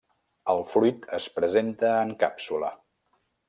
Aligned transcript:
El 0.53 0.61
fruit 0.71 1.05
es 1.19 1.29
presenta 1.37 1.93
en 2.07 2.17
càpsula. 2.27 2.73